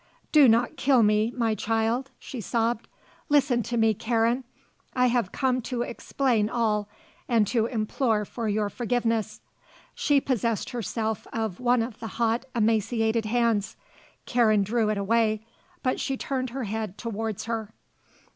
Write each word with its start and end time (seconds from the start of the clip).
"Do 0.31 0.47
not 0.47 0.77
kill 0.77 1.03
me, 1.03 1.29
my 1.37 1.53
child," 1.53 2.09
she 2.17 2.41
sobbed, 2.41 2.87
"Listen 3.29 3.61
to 3.61 3.77
me, 3.77 3.93
Karen! 3.93 4.43
I 4.95 5.05
have 5.09 5.31
come 5.31 5.61
to 5.69 5.83
explain 5.83 6.49
all, 6.49 6.89
and 7.29 7.45
to 7.45 7.67
implore 7.67 8.25
for 8.25 8.49
your 8.49 8.71
forgiveness." 8.71 9.41
She 9.93 10.19
possessed 10.19 10.71
herself 10.71 11.27
of 11.31 11.59
one 11.59 11.83
of 11.83 11.99
the 11.99 12.07
hot, 12.17 12.45
emaciated 12.55 13.25
hands. 13.25 13.77
Karen 14.25 14.63
drew 14.63 14.89
it 14.89 14.97
away, 14.97 15.45
but 15.83 15.99
she 15.99 16.17
turned 16.17 16.49
her 16.49 16.63
head 16.63 16.97
towards 16.97 17.43
her. 17.43 17.71